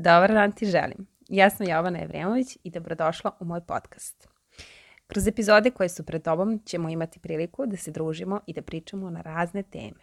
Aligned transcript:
Dobar 0.00 0.32
dan 0.32 0.52
ti 0.52 0.66
želim. 0.66 1.06
Ja 1.28 1.50
sam 1.50 1.68
Jovana 1.68 2.02
Evremović 2.02 2.58
i 2.64 2.70
dobrodošla 2.70 3.36
u 3.40 3.44
moj 3.44 3.60
podcast. 3.60 4.28
Kroz 5.06 5.26
epizode 5.26 5.70
koje 5.70 5.88
su 5.88 6.04
pred 6.04 6.22
tobom 6.22 6.62
ćemo 6.64 6.88
imati 6.88 7.20
priliku 7.20 7.66
da 7.66 7.76
se 7.76 7.90
družimo 7.90 8.40
i 8.46 8.52
da 8.52 8.62
pričamo 8.62 9.10
na 9.10 9.20
razne 9.20 9.62
teme. 9.62 10.00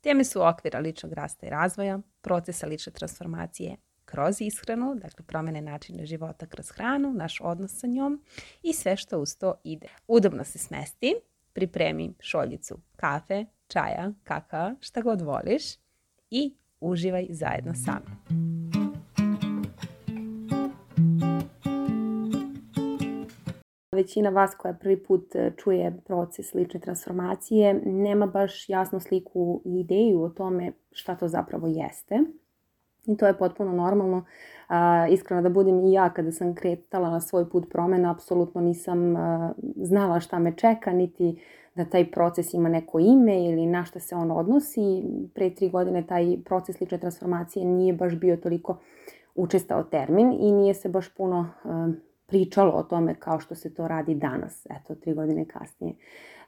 Teme 0.00 0.24
su 0.24 0.42
okvira 0.42 0.78
ličnog 0.78 1.12
rasta 1.12 1.46
i 1.46 1.50
razvoja, 1.50 1.98
procesa 2.20 2.66
lične 2.66 2.92
transformacije 2.92 3.76
kroz 4.04 4.40
ishranu, 4.40 4.94
dakle 4.94 5.24
promene 5.26 5.60
načina 5.60 6.04
života 6.04 6.46
kroz 6.46 6.70
hranu, 6.70 7.12
naš 7.12 7.40
odnos 7.40 7.78
sa 7.78 7.86
njom 7.86 8.22
i 8.62 8.72
sve 8.72 8.96
što 8.96 9.18
uz 9.18 9.36
to 9.36 9.54
ide. 9.64 9.86
Udobno 10.08 10.44
se 10.44 10.58
smesti, 10.58 11.14
pripremi 11.52 12.14
šoljicu 12.20 12.78
kafe, 12.96 13.44
čaja, 13.68 14.12
kakao, 14.24 14.74
šta 14.80 15.00
god 15.00 15.20
voliš 15.20 15.62
i 16.30 16.54
uživaj 16.80 17.26
zajedno 17.30 17.74
sa 17.74 18.00
mnom. 18.00 18.61
Većina 24.02 24.30
vas 24.30 24.54
koja 24.54 24.74
prvi 24.74 25.02
put 25.02 25.34
e, 25.34 25.52
čuje 25.56 25.96
proces 26.06 26.54
lične 26.54 26.80
transformacije 26.80 27.80
nema 27.84 28.26
baš 28.26 28.68
jasnu 28.68 29.00
sliku 29.00 29.62
i 29.64 29.80
ideju 29.80 30.22
o 30.22 30.28
tome 30.28 30.72
šta 30.92 31.14
to 31.14 31.28
zapravo 31.28 31.66
jeste. 31.66 32.18
I 33.06 33.16
to 33.16 33.26
je 33.26 33.38
potpuno 33.38 33.72
normalno. 33.72 34.24
A, 34.68 35.06
iskreno 35.10 35.42
da 35.42 35.48
budem 35.48 35.80
i 35.80 35.92
ja 35.92 36.10
kada 36.10 36.32
sam 36.32 36.54
kretala 36.54 37.10
na 37.10 37.20
svoj 37.20 37.50
put 37.50 37.70
promena, 37.70 38.10
apsolutno 38.10 38.60
nisam 38.60 39.16
a, 39.16 39.52
znala 39.76 40.20
šta 40.20 40.38
me 40.38 40.56
čeka, 40.56 40.92
niti 40.92 41.38
da 41.74 41.84
taj 41.84 42.10
proces 42.10 42.54
ima 42.54 42.68
neko 42.68 42.98
ime 42.98 43.44
ili 43.44 43.66
na 43.66 43.84
šta 43.84 44.00
se 44.00 44.14
on 44.14 44.30
odnosi. 44.30 45.02
Pre 45.34 45.50
tri 45.54 45.68
godine 45.68 46.06
taj 46.06 46.36
proces 46.44 46.80
lične 46.80 46.98
transformacije 46.98 47.64
nije 47.64 47.92
baš 47.92 48.14
bio 48.14 48.36
toliko 48.36 48.78
učestao 49.34 49.82
termin 49.82 50.32
i 50.40 50.52
nije 50.52 50.74
se 50.74 50.88
baš 50.88 51.14
puno 51.14 51.48
a, 51.64 51.92
pričalo 52.32 52.72
o 52.72 52.82
tome 52.82 53.14
kao 53.14 53.40
što 53.40 53.54
se 53.54 53.74
to 53.74 53.88
radi 53.88 54.14
danas, 54.14 54.66
eto, 54.70 54.94
tri 54.94 55.14
godine 55.14 55.44
kasnije. 55.44 55.94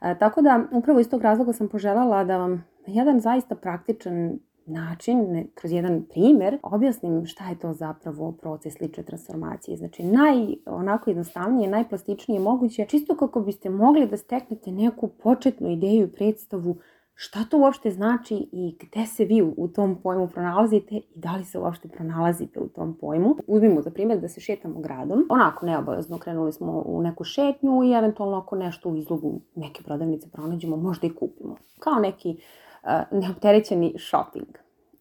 E, 0.00 0.18
tako 0.18 0.42
da, 0.42 0.64
upravo 0.72 1.00
iz 1.00 1.10
tog 1.10 1.22
razloga 1.22 1.52
sam 1.52 1.68
poželjala 1.68 2.24
da 2.24 2.36
vam 2.36 2.64
jedan 2.86 3.20
zaista 3.20 3.54
praktičan 3.54 4.38
način, 4.66 5.32
ne, 5.32 5.46
kroz 5.54 5.72
jedan 5.72 6.02
primer, 6.10 6.58
objasnim 6.62 7.26
šta 7.26 7.48
je 7.48 7.58
to 7.58 7.72
zapravo 7.72 8.32
proces 8.32 8.80
lične 8.80 9.02
transformacije. 9.02 9.76
Znači, 9.76 10.02
naj, 10.02 10.54
onako 10.66 11.10
jednostavnije, 11.10 11.70
najplastičnije 11.70 12.40
moguće, 12.40 12.86
čisto 12.88 13.16
kako 13.16 13.40
biste 13.40 13.70
mogli 13.70 14.06
da 14.06 14.16
steknete 14.16 14.72
neku 14.72 15.08
početnu 15.08 15.70
ideju 15.70 16.06
i 16.06 16.12
predstavu 16.12 16.76
šta 17.14 17.44
to 17.50 17.58
uopšte 17.58 17.90
znači 17.90 18.48
i 18.52 18.76
gde 18.80 19.06
se 19.06 19.24
vi 19.24 19.42
u 19.56 19.68
tom 19.68 20.00
pojmu 20.02 20.28
pronalazite 20.28 20.94
i 20.94 21.02
da 21.14 21.36
li 21.36 21.44
se 21.44 21.58
uopšte 21.58 21.88
pronalazite 21.88 22.60
u 22.60 22.68
tom 22.68 22.96
pojmu. 23.00 23.36
Uzmimo 23.46 23.82
za 23.82 23.90
primjer 23.90 24.20
da 24.20 24.28
se 24.28 24.40
šetamo 24.40 24.80
gradom. 24.80 25.26
Onako 25.30 25.66
neobavezno 25.66 26.18
krenuli 26.18 26.52
smo 26.52 26.82
u 26.86 27.02
neku 27.02 27.24
šetnju 27.24 27.84
i 27.84 27.92
eventualno 27.92 28.38
ako 28.38 28.56
nešto 28.56 28.88
u 28.88 28.96
izlogu 28.96 29.40
neke 29.54 29.82
prodavnice 29.82 30.30
pronađemo, 30.30 30.76
možda 30.76 31.06
i 31.06 31.14
kupimo. 31.14 31.56
Kao 31.78 31.94
neki 31.94 32.36
uh, 32.82 32.90
neopterećeni 33.20 33.94
shopping. 33.98 34.58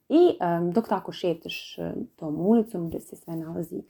I 0.09 0.37
um, 0.59 0.71
dok 0.71 0.87
tako 0.87 1.11
šetaš 1.11 1.77
uh, 1.77 2.03
tom 2.15 2.35
ulicom 2.39 2.89
gde 2.89 2.99
se 2.99 3.15
sve 3.15 3.35
nalazi 3.35 3.83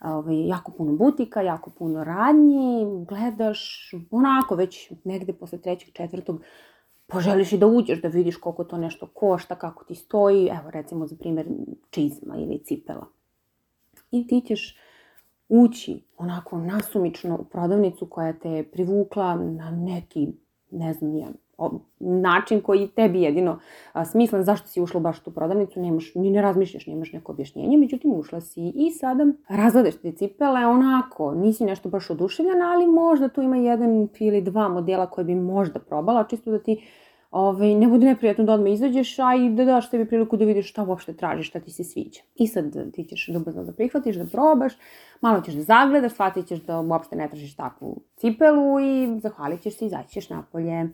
ovaj, 0.00 0.46
jako 0.46 0.72
puno 0.72 0.92
butika, 0.92 1.40
jako 1.40 1.70
puno 1.70 2.04
radnji, 2.04 2.86
gledaš 3.08 3.92
onako 4.10 4.54
već 4.54 4.92
negde 5.04 5.32
posle 5.32 5.58
trećeg, 5.58 5.94
četvrtog 5.94 6.42
poželiš 7.12 7.52
i 7.52 7.58
da 7.58 7.66
uđeš 7.66 8.02
da 8.02 8.08
vidiš 8.08 8.36
koliko 8.36 8.64
to 8.64 8.78
nešto 8.78 9.06
košta, 9.06 9.54
kako 9.54 9.84
ti 9.84 9.94
stoji, 9.94 10.46
evo 10.46 10.70
recimo 10.70 11.06
za 11.06 11.16
primjer 11.16 11.46
čizma 11.90 12.36
ili 12.36 12.62
cipela. 12.64 13.06
I 14.10 14.26
ti 14.26 14.42
ćeš 14.46 14.78
ući 15.48 16.02
onako 16.16 16.58
nasumično 16.58 17.38
u 17.40 17.44
prodavnicu 17.44 18.06
koja 18.06 18.32
te 18.32 18.50
je 18.50 18.70
privukla 18.70 19.34
na 19.34 19.70
neki, 19.70 20.28
ne 20.70 20.92
znam, 20.92 21.16
ja, 21.16 21.28
način 21.98 22.60
koji 22.60 22.88
tebi 22.88 23.22
jedino 23.22 23.58
a, 23.92 24.04
smislen 24.04 24.44
zašto 24.44 24.68
si 24.68 24.80
ušla 24.80 25.00
baš 25.00 25.20
u 25.20 25.24
tu 25.24 25.30
prodavnicu, 25.30 25.80
nemaš, 25.80 26.14
ni 26.14 26.30
ne 26.30 26.42
razmišljaš, 26.42 26.86
nemaš 26.86 27.12
neko 27.12 27.32
objašnjenje, 27.32 27.78
međutim 27.78 28.12
ušla 28.12 28.40
si 28.40 28.72
i 28.74 28.90
sada 28.90 29.26
razgledaš 29.48 29.96
te 29.96 30.12
cipele 30.12 30.66
onako, 30.66 31.34
nisi 31.34 31.64
nešto 31.64 31.88
baš 31.88 32.10
oduševljena, 32.10 32.72
ali 32.74 32.86
možda 32.86 33.28
tu 33.28 33.42
ima 33.42 33.56
jedan 33.56 34.08
ili 34.18 34.40
dva 34.40 34.68
modela 34.68 35.06
koje 35.06 35.24
bi 35.24 35.34
možda 35.34 35.80
probala, 35.80 36.26
čisto 36.30 36.50
da 36.50 36.58
ti 36.58 36.82
ovaj, 37.30 37.74
ne 37.74 37.88
bude 37.88 38.06
neprijatno 38.06 38.44
da 38.44 38.52
odmah 38.52 38.72
izađeš, 38.72 39.18
a 39.18 39.34
i 39.34 39.50
da 39.50 39.64
daš 39.64 39.90
tebi 39.90 40.06
priliku 40.08 40.36
da 40.36 40.44
vidiš 40.44 40.70
šta 40.70 40.82
uopšte 40.82 41.12
tražiš, 41.12 41.48
šta 41.48 41.60
ti 41.60 41.70
se 41.70 41.84
sviđa. 41.84 42.20
I 42.34 42.46
sad 42.46 42.92
ti 42.92 43.04
ćeš 43.04 43.28
ljubazno 43.28 43.64
da 43.64 43.72
prihvatiš, 43.72 44.16
da 44.16 44.24
probaš, 44.24 44.72
malo 45.20 45.40
ćeš 45.40 45.54
da 45.54 45.62
zagledaš, 45.62 46.12
shvatit 46.12 46.46
ćeš 46.46 46.62
da 46.62 46.80
uopšte 46.80 47.16
ne 47.16 47.28
tražiš 47.28 47.56
takvu 47.56 48.00
cipelu 48.16 48.80
i 48.80 49.20
zahvalit 49.20 49.62
ćeš 49.62 49.76
se 49.76 49.84
i 49.84 49.88
izaći 49.88 50.12
ćeš 50.12 50.30
napolje. 50.30 50.88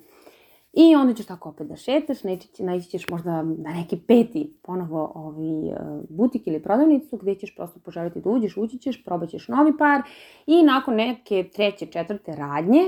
I 0.77 0.97
onda 0.97 1.15
ćeš 1.15 1.27
tako 1.27 1.49
opet 1.49 1.67
da 1.67 1.77
šetaš, 1.77 2.19
naići 2.59 2.89
ćeš 2.89 3.09
možda 3.09 3.43
na 3.43 3.71
neki 3.75 3.97
peti 3.97 4.56
ponovo 4.62 5.12
ovaj, 5.15 5.69
e, 5.69 5.77
butik 6.09 6.47
ili 6.47 6.62
prodavnicu 6.62 7.17
gde 7.17 7.34
ćeš 7.34 7.55
prosto 7.56 7.81
poželiti 7.81 8.21
da 8.21 8.31
uđeš, 8.31 8.56
ući 8.56 8.78
ćeš, 8.78 9.05
probat 9.05 9.28
ćeš 9.28 9.49
novi 9.49 9.77
par 9.78 10.03
i 10.47 10.62
nakon 10.62 10.94
neke 10.94 11.49
treće, 11.55 11.87
četvrte 11.87 12.37
radnje 12.37 12.83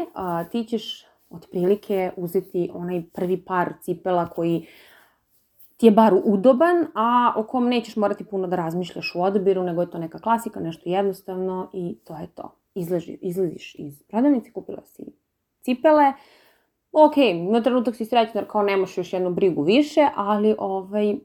ti 0.53 0.65
ćeš 0.65 1.07
otprilike 1.31 2.11
uzeti 2.17 2.71
onaj 2.75 3.03
prvi 3.13 3.45
par 3.45 3.73
cipela 3.83 4.27
koji 4.27 4.67
ti 5.77 5.87
je 5.87 5.93
bar 5.93 6.15
udoban, 6.25 6.87
a 6.95 7.33
o 7.37 7.43
kom 7.43 7.69
nećeš 7.69 7.97
morati 7.97 8.25
puno 8.25 8.47
da 8.47 8.57
razmišljaš 8.57 9.15
u 9.15 9.23
odabiru, 9.23 9.63
nego 9.63 9.81
je 9.81 9.91
to 9.91 9.99
neka 9.99 10.19
klasika, 10.19 10.61
nešto 10.61 10.89
jednostavno 10.91 11.71
i 11.73 11.99
to 12.05 12.17
je 12.17 12.27
to. 12.27 12.55
Izleži, 12.75 13.19
izlaziš 13.23 13.75
iz 13.79 14.03
prodavnice, 14.03 14.53
kupila 14.53 14.83
si 14.85 15.05
cipele, 15.61 16.13
ok, 16.93 17.15
na 17.51 17.63
trenutak 17.63 17.97
si 17.97 18.05
srećna 18.05 18.41
jer 18.41 18.51
kao 18.51 18.63
nemaš 18.63 18.99
još 18.99 19.13
jednu 19.13 19.31
brigu 19.31 19.63
više, 19.63 20.09
ali 20.17 20.55
ovaj, 20.59 21.17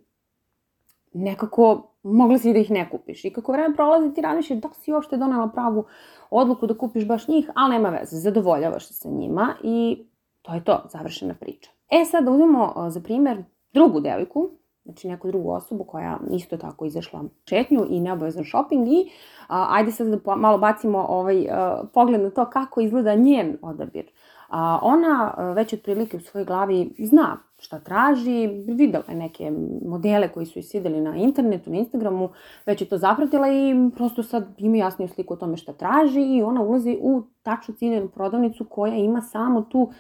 nekako 1.14 1.92
mogla 2.04 2.38
si 2.38 2.54
da 2.54 2.60
ih 2.60 2.72
ne 2.72 2.90
kupiš. 2.90 3.26
I 3.26 3.34
kako 3.34 3.52
vreme 3.52 3.76
prolazi 3.76 4.14
ti 4.14 4.22
razmišljaš 4.22 4.60
da 4.60 4.70
si 4.74 4.94
uopšte 4.94 5.18
donela 5.18 5.48
pravu 5.48 5.86
odluku 6.30 6.68
da 6.68 6.78
kupiš 6.78 7.08
baš 7.08 7.28
njih, 7.28 7.50
ali 7.56 7.74
nema 7.74 7.90
veze, 7.90 8.18
zadovoljavaš 8.18 8.88
se 8.88 8.94
sa 8.94 9.10
njima 9.10 9.54
i 9.64 10.06
to 10.42 10.54
je 10.54 10.64
to, 10.64 10.84
završena 10.92 11.34
priča. 11.34 11.72
E 11.90 12.06
sad 12.06 12.24
da 12.24 12.32
uzmemo 12.32 12.74
za 12.90 13.02
primer 13.02 13.44
drugu 13.74 14.00
devojku, 14.00 14.50
znači 14.86 15.08
neku 15.08 15.28
drugu 15.28 15.52
osobu 15.52 15.84
koja 15.84 16.20
isto 16.32 16.58
tako 16.58 16.86
izašla 16.86 17.24
šetnju 17.50 17.86
i 17.90 18.00
neobavezan 18.00 18.44
shopping 18.44 18.88
i 18.88 19.12
a, 19.48 19.68
ajde 19.70 19.92
sad 19.92 20.08
da 20.08 20.36
malo 20.36 20.58
bacimo 20.58 21.06
ovaj 21.10 21.48
a, 21.52 21.84
pogled 21.94 22.22
na 22.22 22.30
to 22.30 22.50
kako 22.50 22.82
izgleda 22.82 23.16
njen 23.16 23.58
odabir. 23.62 24.06
A, 24.52 24.80
ona 24.82 25.34
već 25.56 25.74
otprilike 25.74 26.18
u 26.18 26.20
svojoj 26.20 26.46
glavi 26.46 26.94
zna 27.00 27.38
šta 27.60 27.80
traži, 27.80 28.48
videla 28.68 29.04
je 29.08 29.16
neke 29.16 29.52
modele 29.86 30.28
koji 30.28 30.46
su 30.46 30.60
isvideli 30.60 31.02
na 31.02 31.16
internetu, 31.16 31.70
na 31.70 31.78
Instagramu, 31.78 32.30
već 32.66 32.82
je 32.82 32.90
to 32.90 32.98
zapratila 32.98 33.48
i 33.48 33.76
prosto 33.96 34.24
sad 34.24 34.48
ima 34.58 34.78
jasniju 34.78 35.08
sliku 35.08 35.34
o 35.34 35.38
tome 35.38 35.58
šta 35.58 35.74
traži 35.74 36.22
i 36.22 36.44
ona 36.44 36.62
ulazi 36.62 36.98
u 37.02 37.24
tačnu 37.44 37.74
ciljenu 37.74 38.08
prodavnicu 38.08 38.66
koja 38.66 38.96
ima 38.96 39.22
samo 39.22 39.62
tu, 39.62 39.92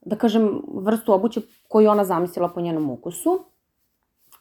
da 0.00 0.16
kažem, 0.16 0.62
vrstu 0.74 1.12
obuće 1.12 1.40
koju 1.68 1.90
ona 1.90 2.04
zamislila 2.04 2.48
po 2.48 2.60
njenom 2.60 2.90
ukusu. 2.90 3.38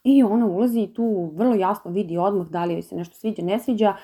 I 0.04 0.24
ona 0.24 0.46
ulazi 0.46 0.82
i 0.82 0.94
tu 0.94 1.32
vrlo 1.34 1.56
jasno 1.56 1.92
vidi 1.92 2.18
odmah 2.18 2.48
da 2.48 2.66
li 2.66 2.74
joj 2.74 2.82
se 2.82 2.96
nešto 2.96 3.16
sviđa, 3.16 3.42
ne 3.42 3.60
sviđa, 3.60 3.96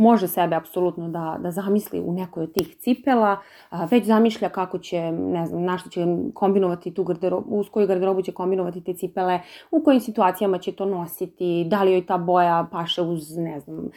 može 0.00 0.28
sebe 0.28 0.56
apsolutno 0.56 1.08
da, 1.08 1.36
da 1.40 1.50
zamisli 1.50 2.00
u 2.00 2.12
nekoj 2.12 2.42
od 2.42 2.52
tih 2.52 2.76
cipela, 2.76 3.36
a, 3.70 3.84
već 3.84 4.06
zamišlja 4.06 4.48
kako 4.48 4.78
će, 4.78 5.12
ne 5.12 5.46
znam, 5.46 5.62
na 5.62 5.78
što 5.78 5.90
će 5.90 6.06
kombinovati 6.34 6.94
tu 6.94 7.04
garderobu, 7.04 7.56
uz 7.56 7.68
koju 7.70 7.86
garderobu 7.86 8.22
će 8.22 8.32
kombinovati 8.32 8.84
te 8.84 8.94
cipele, 8.94 9.40
u 9.70 9.82
kojim 9.84 10.00
situacijama 10.00 10.58
će 10.58 10.72
to 10.72 10.84
nositi, 10.84 11.64
da 11.64 11.82
li 11.82 11.92
joj 11.92 12.06
ta 12.06 12.18
boja 12.18 12.66
paše 12.72 13.02
uz, 13.02 13.36
ne 13.36 13.60
znam, 13.60 13.88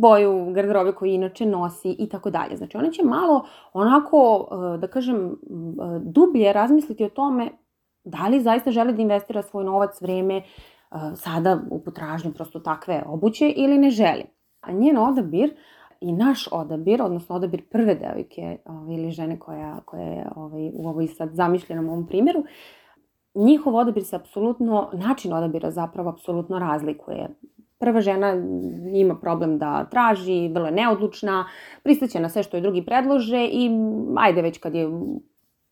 boju 0.00 0.52
garderobe 0.54 0.92
koju 0.92 1.12
inače 1.12 1.46
nosi 1.46 1.96
i 1.98 2.08
tako 2.08 2.30
dalje. 2.30 2.56
Znači 2.56 2.76
ona 2.76 2.90
će 2.90 3.04
malo 3.04 3.46
onako, 3.72 4.48
da 4.80 4.86
kažem, 4.86 5.36
dublje 6.02 6.52
razmisliti 6.52 7.04
o 7.04 7.08
tome 7.08 7.50
da 8.04 8.28
li 8.28 8.40
zaista 8.40 8.70
želi 8.70 8.92
da 8.92 9.02
investira 9.02 9.42
svoj 9.42 9.64
novac, 9.64 10.00
vreme, 10.00 10.42
sada 11.16 11.58
u 11.70 11.84
potražnju 11.84 12.32
prosto 12.32 12.60
takve 12.60 13.02
obuće 13.06 13.48
ili 13.56 13.78
ne 13.78 13.90
želi. 13.90 14.33
A 14.66 14.72
njen 14.72 14.98
odabir 14.98 15.54
i 16.00 16.12
naš 16.12 16.48
odabir, 16.52 17.02
odnosno 17.02 17.36
odabir 17.36 17.62
prve 17.70 17.94
devojke 17.94 18.56
ovaj, 18.64 18.94
ili 18.94 19.10
žene 19.10 19.38
koja, 19.38 19.80
koja 19.84 20.02
je 20.02 20.26
ovaj, 20.36 20.70
u 20.74 20.88
ovoj 20.88 21.06
sad 21.06 21.30
zamišljenom 21.32 21.88
ovom 21.88 22.06
primjeru, 22.06 22.44
njihov 23.34 23.74
odabir 23.74 24.04
se 24.04 24.16
apsolutno, 24.16 24.90
način 24.92 25.32
odabira 25.32 25.70
zapravo 25.70 26.10
apsolutno 26.10 26.58
razlikuje. 26.58 27.28
Prva 27.78 28.00
žena 28.00 28.34
ima 28.94 29.14
problem 29.14 29.58
da 29.58 29.84
traži, 29.90 30.48
vrlo 30.48 30.66
je 30.66 30.72
neodlučna, 30.72 31.44
pristaće 31.82 32.20
na 32.20 32.28
sve 32.28 32.42
što 32.42 32.56
je 32.56 32.60
drugi 32.60 32.84
predlože 32.84 33.44
i 33.44 33.70
ajde 34.16 34.42
već 34.42 34.58
kad 34.58 34.74
je 34.74 34.88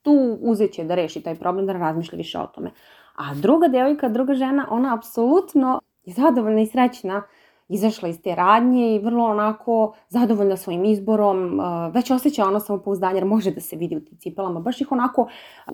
tu 0.02 0.38
uzeće 0.40 0.84
da 0.84 0.94
reši 0.94 1.22
taj 1.22 1.34
problem, 1.34 1.66
da 1.66 1.72
razmišlja 1.72 2.16
više 2.16 2.38
o 2.38 2.46
tome. 2.46 2.70
A 3.16 3.34
druga 3.34 3.68
devojka, 3.68 4.08
druga 4.08 4.34
žena, 4.34 4.66
ona 4.70 4.94
apsolutno 4.94 5.80
je 6.04 6.14
zadovoljna 6.14 6.60
i 6.60 6.66
srećna 6.66 7.22
izašla 7.72 8.08
iz 8.08 8.22
te 8.22 8.34
radnje 8.34 8.94
i 8.94 8.98
vrlo 8.98 9.24
onako 9.24 9.94
zadovoljna 10.08 10.56
svojim 10.56 10.84
izborom, 10.84 11.60
već 11.92 12.10
osjeća 12.10 12.44
ono 12.44 12.60
samopouzdanje 12.60 13.16
jer 13.16 13.24
može 13.24 13.50
da 13.50 13.60
se 13.60 13.76
vidi 13.76 13.96
u 13.96 14.00
tim 14.00 14.18
cipelama, 14.18 14.60
baš 14.60 14.80
ih 14.80 14.92
onako 14.92 15.28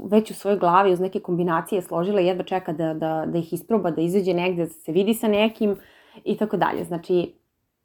već 0.04 0.30
u 0.30 0.34
svojoj 0.34 0.58
glavi 0.58 0.92
uz 0.92 1.00
neke 1.00 1.20
kombinacije 1.20 1.82
složila 1.82 2.20
i 2.20 2.26
jedva 2.26 2.44
čeka 2.44 2.72
da, 2.72 2.94
da, 2.94 3.24
da 3.26 3.38
ih 3.38 3.52
isproba, 3.52 3.90
da 3.90 4.00
izađe 4.00 4.34
negde, 4.34 4.64
da 4.64 4.70
se 4.70 4.92
vidi 4.92 5.14
sa 5.14 5.28
nekim 5.28 5.76
i 6.24 6.36
tako 6.36 6.56
dalje. 6.56 6.84
Znači, 6.84 7.34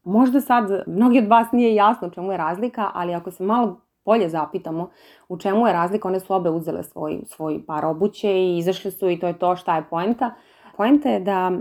možda 0.04 0.42
sad 0.42 0.84
mnogi 0.88 1.20
od 1.20 1.28
vas 1.28 1.52
nije 1.52 1.76
jasno 1.76 2.10
čemu 2.10 2.32
je 2.32 2.38
razlika, 2.38 2.92
ali 2.94 3.14
ako 3.14 3.32
se 3.32 3.44
malo 3.44 3.80
bolje 4.06 4.30
zapitamo 4.30 4.90
u 5.30 5.38
čemu 5.38 5.68
je 5.68 5.74
razlika, 5.74 6.08
one 6.08 6.20
su 6.20 6.34
obe 6.34 6.50
uzele 6.50 6.84
svoj, 6.84 7.22
svoj 7.26 7.66
par 7.66 7.86
obuće 7.86 8.32
i 8.32 8.58
izašle 8.58 8.92
su 8.92 9.10
i 9.10 9.20
to 9.20 9.28
je 9.28 9.40
to 9.40 9.56
šta 9.56 9.76
je 9.76 9.84
poenta. 9.90 10.34
Poenta 10.78 11.10
je 11.10 11.20
da 11.20 11.52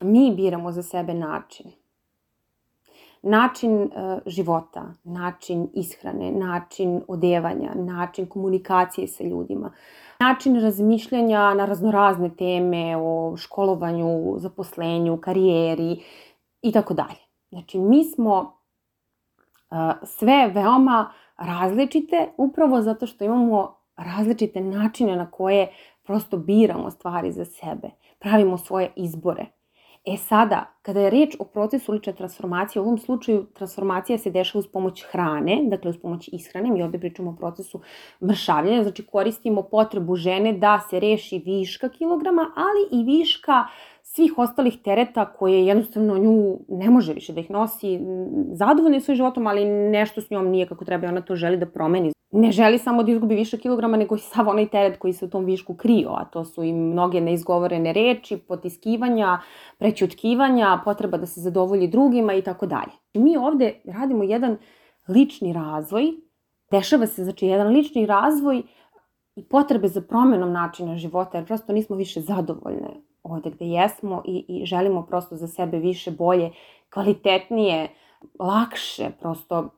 mi 0.00 0.34
biramo 0.36 0.72
za 0.72 0.82
sebe 0.82 1.14
način. 1.14 1.66
Način 3.22 3.82
uh, 3.82 3.90
života, 4.26 4.94
način 5.04 5.68
ishrane, 5.74 6.32
način 6.32 7.02
odevanja, 7.08 7.74
način 7.74 8.26
komunikacije 8.26 9.08
sa 9.08 9.24
ljudima, 9.24 9.72
način 10.20 10.60
razmišljanja 10.60 11.54
na 11.54 11.64
raznorazne 11.64 12.30
teme 12.36 12.96
o 12.96 13.36
školovanju, 13.36 14.34
zaposlenju, 14.38 15.16
karijeri 15.16 16.02
i 16.62 16.72
tako 16.72 16.94
dalje. 16.94 17.20
Znači, 17.48 17.78
mi 17.78 18.04
smo 18.04 18.40
uh, 18.40 19.76
sve 20.04 20.50
veoma 20.54 21.12
različite 21.36 22.28
upravo 22.36 22.82
zato 22.82 23.06
što 23.06 23.24
imamo 23.24 23.74
različite 23.96 24.60
načine 24.60 25.16
na 25.16 25.30
koje 25.30 25.72
prosto 26.02 26.36
biramo 26.36 26.90
stvari 26.90 27.32
za 27.32 27.44
sebe, 27.44 27.90
pravimo 28.18 28.58
svoje 28.58 28.92
izbore. 28.96 29.46
E 30.04 30.16
sada, 30.16 30.66
kada 30.82 31.00
je 31.00 31.10
reč 31.10 31.34
o 31.38 31.44
procesu 31.44 31.92
lične 31.92 32.12
transformacije, 32.12 32.80
u 32.80 32.84
ovom 32.84 32.98
slučaju 32.98 33.46
transformacija 33.54 34.18
se 34.18 34.30
dešava 34.30 34.58
uz 34.58 34.66
pomoć 34.66 35.02
hrane, 35.10 35.58
dakle 35.68 35.90
uz 35.90 35.96
pomoć 36.02 36.28
ishrane, 36.32 36.70
mi 36.70 36.82
ovde 36.82 36.98
pričamo 36.98 37.30
o 37.30 37.36
procesu 37.36 37.80
mršavljanja, 38.22 38.82
znači 38.82 39.06
koristimo 39.06 39.62
potrebu 39.62 40.16
žene 40.16 40.52
da 40.52 40.80
se 40.90 41.00
reši 41.00 41.42
viška 41.46 41.88
kilograma, 41.88 42.46
ali 42.56 43.00
i 43.00 43.04
viška 43.04 43.64
svih 44.02 44.38
ostalih 44.38 44.78
tereta 44.84 45.32
koje 45.32 45.66
jednostavno 45.66 46.18
nju 46.18 46.58
ne 46.68 46.90
može 46.90 47.14
više 47.14 47.32
da 47.32 47.40
ih 47.40 47.50
nosi. 47.50 48.00
Zadovoljna 48.52 48.96
je 48.96 49.00
svojim 49.00 49.16
životom, 49.16 49.46
ali 49.46 49.64
nešto 49.64 50.20
s 50.20 50.30
njom 50.30 50.48
nije 50.48 50.66
kako 50.66 50.84
treba 50.84 51.06
i 51.06 51.08
ona 51.08 51.20
to 51.20 51.36
želi 51.36 51.56
da 51.56 51.66
promeni. 51.66 52.12
Ne 52.32 52.52
želi 52.52 52.78
samo 52.78 53.02
da 53.02 53.12
izgubi 53.12 53.34
više 53.34 53.58
kilograma, 53.58 53.96
nego 53.96 54.14
i 54.14 54.18
sav 54.18 54.48
onaj 54.48 54.68
teret 54.68 54.98
koji 54.98 55.12
se 55.12 55.24
u 55.24 55.30
tom 55.30 55.44
višku 55.44 55.74
krio, 55.74 56.10
a 56.10 56.24
to 56.24 56.44
su 56.44 56.62
i 56.62 56.72
mnoge 56.72 57.20
neizgovorene 57.20 57.92
reči, 57.92 58.36
potiskivanja, 58.36 59.38
prećutkivanja, 59.78 60.80
potreba 60.84 61.18
da 61.18 61.26
se 61.26 61.40
zadovolji 61.40 61.88
drugima 61.88 62.34
i 62.34 62.42
tako 62.42 62.66
dalje. 62.66 62.92
Mi 63.14 63.36
ovde 63.36 63.80
radimo 63.84 64.24
jedan 64.24 64.56
lični 65.08 65.52
razvoj, 65.52 66.12
dešava 66.70 67.06
se 67.06 67.24
znači 67.24 67.46
jedan 67.46 67.72
lični 67.72 68.06
razvoj 68.06 68.62
i 69.36 69.44
potrebe 69.44 69.88
za 69.88 70.00
promenom 70.00 70.52
načina 70.52 70.96
života, 70.96 71.38
jer 71.38 71.46
prosto 71.46 71.72
nismo 71.72 71.96
više 71.96 72.20
zadovoljne 72.20 72.90
ovde 73.22 73.50
gde 73.50 73.64
jesmo 73.64 74.22
i, 74.26 74.44
i 74.48 74.66
želimo 74.66 75.06
prosto 75.06 75.36
za 75.36 75.48
sebe 75.48 75.78
više, 75.78 76.10
bolje, 76.10 76.50
kvalitetnije, 76.92 77.88
lakše 78.38 79.10
prosto 79.20 79.68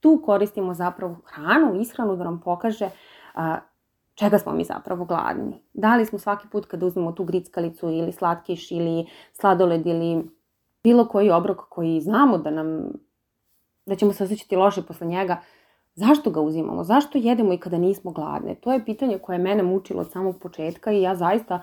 tu 0.00 0.22
koristimo 0.24 0.74
zapravo 0.74 1.16
hranu, 1.24 1.80
ishranu 1.80 2.16
da 2.16 2.24
nam 2.24 2.40
pokaže 2.40 2.90
a, 3.34 3.58
čega 4.14 4.38
smo 4.38 4.52
mi 4.52 4.64
zapravo 4.64 5.04
gladni. 5.04 5.62
Da 5.72 5.96
li 5.96 6.06
smo 6.06 6.18
svaki 6.18 6.48
put 6.48 6.66
kada 6.66 6.86
uzmemo 6.86 7.12
tu 7.12 7.24
grickalicu 7.24 7.88
ili 7.88 8.12
slatkiš 8.12 8.70
ili 8.70 9.06
sladoled 9.32 9.86
ili 9.86 10.30
bilo 10.82 11.08
koji 11.08 11.30
obrok 11.30 11.60
koji 11.68 12.00
znamo 12.00 12.38
da 12.38 12.50
nam 12.50 12.92
da 13.86 13.96
ćemo 13.96 14.12
se 14.12 14.24
osjećati 14.24 14.56
loše 14.56 14.82
posle 14.82 15.06
njega, 15.06 15.40
zašto 15.94 16.30
ga 16.30 16.40
uzimamo? 16.40 16.84
Zašto 16.84 17.18
jedemo 17.18 17.52
i 17.52 17.58
kada 17.58 17.78
nismo 17.78 18.10
gladne? 18.10 18.54
To 18.54 18.72
je 18.72 18.84
pitanje 18.84 19.18
koje 19.18 19.34
je 19.34 19.42
mene 19.42 19.62
mučilo 19.62 20.00
od 20.00 20.12
samog 20.12 20.38
početka 20.40 20.92
i 20.92 21.02
ja 21.02 21.14
zaista 21.14 21.62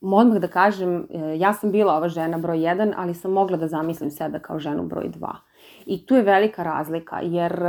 odmah 0.00 0.38
da 0.38 0.48
kažem, 0.48 1.06
e, 1.10 1.38
ja 1.38 1.52
sam 1.52 1.72
bila 1.72 1.94
ova 1.96 2.08
žena 2.08 2.38
broj 2.38 2.58
1, 2.58 2.92
ali 2.96 3.14
sam 3.14 3.32
mogla 3.32 3.56
da 3.56 3.68
zamislim 3.68 4.10
sebe 4.10 4.38
kao 4.38 4.58
ženu 4.58 4.82
broj 4.82 5.10
2. 5.10 5.34
I 5.88 6.06
tu 6.06 6.14
je 6.14 6.22
velika 6.22 6.62
razlika, 6.62 7.20
jer 7.22 7.60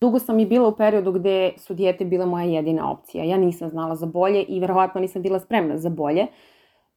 dugo 0.00 0.18
sam 0.18 0.38
i 0.38 0.46
bila 0.46 0.68
u 0.68 0.76
periodu 0.76 1.12
gde 1.12 1.52
su 1.56 1.74
dijete 1.74 2.04
bile 2.04 2.26
moja 2.26 2.44
jedina 2.44 2.90
opcija. 2.90 3.24
Ja 3.24 3.36
nisam 3.36 3.70
znala 3.70 3.96
za 3.96 4.06
bolje 4.06 4.42
i 4.42 4.60
verovatno 4.60 5.00
nisam 5.00 5.22
bila 5.22 5.40
spremna 5.40 5.78
za 5.78 5.88
bolje. 5.88 6.26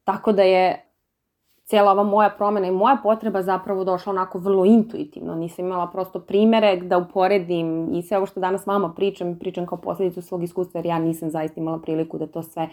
Tako 0.04 0.32
da 0.32 0.44
je 0.44 0.86
cijela 1.64 1.92
ova 1.92 2.04
moja 2.04 2.30
promena 2.30 2.68
i 2.68 2.72
moja 2.72 2.98
potreba 3.04 3.42
zapravo 3.42 3.84
došla 3.84 4.12
onako 4.12 4.40
vrlo 4.40 4.66
intuitivno. 4.66 5.36
Nisam 5.36 5.66
imala 5.66 5.88
prosto 5.88 6.20
primere 6.20 6.76
da 6.76 6.98
uporedim 6.98 7.94
i 7.94 8.02
sve 8.02 8.18
ovo 8.18 8.26
što 8.26 8.40
danas 8.40 8.66
vama 8.66 8.94
pričam, 8.94 9.40
pričam 9.40 9.66
kao 9.66 9.78
posledicu 9.78 10.22
svog 10.22 10.44
iskustva 10.44 10.78
jer 10.78 10.86
ja 10.86 11.00
nisam 11.00 11.30
zaista 11.30 11.60
imala 11.60 11.80
priliku 11.80 12.18
da 12.18 12.28
to 12.28 12.44
sve 12.44 12.64
uh, 12.64 12.70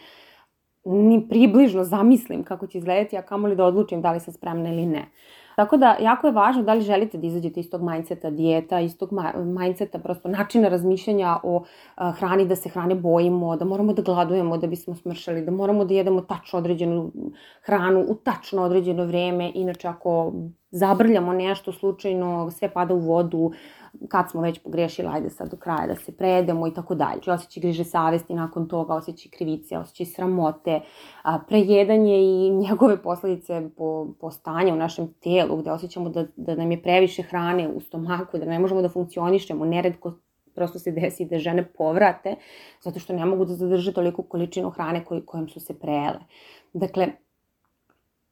ni 0.84 1.28
približno 1.28 1.84
zamislim 1.84 2.44
kako 2.44 2.66
će 2.66 2.78
izgledati, 2.78 3.16
a 3.16 3.22
kamoli 3.22 3.56
da 3.56 3.64
odlučim 3.64 4.02
da 4.02 4.12
li 4.12 4.20
sam 4.20 4.34
spremna 4.34 4.68
ili 4.68 4.86
ne. 4.86 5.06
Tako 5.56 5.76
da, 5.76 5.96
jako 6.00 6.26
je 6.26 6.32
važno 6.32 6.62
da 6.62 6.74
li 6.74 6.80
želite 6.80 7.18
da 7.18 7.26
izađete 7.26 7.60
iz 7.60 7.70
tog 7.70 7.82
mindseta 7.82 8.30
dijeta, 8.30 8.80
iz 8.80 8.98
tog 8.98 9.10
mindseta 9.36 9.98
prosto 9.98 10.28
načina 10.28 10.68
razmišljanja 10.68 11.36
o 11.42 11.64
hrani, 11.96 12.46
da 12.46 12.56
se 12.56 12.68
hrane 12.68 12.94
bojimo, 12.94 13.56
da 13.56 13.64
moramo 13.64 13.92
da 13.92 14.02
gladujemo 14.02 14.58
da 14.58 14.66
bismo 14.66 14.94
smršali, 14.94 15.44
da 15.44 15.50
moramo 15.50 15.84
da 15.84 15.94
jedemo 15.94 16.20
tačno 16.20 16.58
određenu 16.58 17.12
hranu 17.62 18.04
u 18.08 18.14
tačno 18.14 18.62
određeno 18.62 19.04
vreme, 19.04 19.50
inače 19.54 19.88
ako 19.88 20.32
zabrljamo 20.70 21.32
nešto 21.32 21.72
slučajno, 21.72 22.50
sve 22.50 22.72
pada 22.72 22.94
u 22.94 22.98
vodu, 22.98 23.52
kad 24.08 24.30
smo 24.30 24.40
već 24.40 24.58
pogrešili, 24.58 25.08
ajde 25.08 25.30
sad 25.30 25.50
do 25.50 25.56
kraja 25.56 25.86
da 25.86 25.96
se 25.96 26.16
prejedemo 26.16 26.66
i 26.66 26.74
tako 26.74 26.94
dalje. 26.94 27.14
Znači, 27.14 27.30
osjećaj 27.30 27.60
griže 27.60 27.84
savesti 27.84 28.34
nakon 28.34 28.68
toga, 28.68 28.94
osjećaj 28.94 29.30
krivice, 29.30 29.78
osjećaj 29.78 30.06
sramote, 30.06 30.80
prejedanje 31.48 32.18
i 32.18 32.50
njegove 32.68 33.02
posledice 33.02 33.70
po, 33.76 34.14
po 34.20 34.30
stanje 34.30 34.72
u 34.72 34.76
našem 34.76 35.14
telu, 35.22 35.56
gde 35.56 35.72
osjećamo 35.72 36.08
da, 36.08 36.26
da 36.36 36.54
nam 36.54 36.70
je 36.70 36.82
previše 36.82 37.22
hrane 37.22 37.68
u 37.68 37.80
stomaku, 37.80 38.38
da 38.38 38.44
ne 38.44 38.58
možemo 38.58 38.82
da 38.82 38.88
funkcionišemo, 38.88 39.64
neredko 39.64 40.12
prosto 40.54 40.78
se 40.78 40.92
desi 40.92 41.24
da 41.24 41.38
žene 41.38 41.64
povrate, 41.64 42.36
zato 42.80 43.00
što 43.00 43.12
ne 43.12 43.24
mogu 43.24 43.44
da 43.44 43.54
zadrže 43.54 43.92
toliko 43.92 44.22
količinu 44.22 44.70
hrane 44.70 45.04
koj, 45.04 45.26
kojom 45.26 45.48
su 45.48 45.60
se 45.60 45.78
prejele. 45.78 46.20
Dakle, 46.72 47.08